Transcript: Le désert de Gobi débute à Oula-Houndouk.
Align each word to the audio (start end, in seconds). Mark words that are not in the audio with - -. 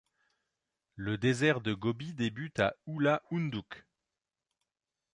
Le 0.95 1.19
désert 1.19 1.61
de 1.61 1.75
Gobi 1.75 2.15
débute 2.15 2.59
à 2.59 2.73
Oula-Houndouk. 2.87 3.83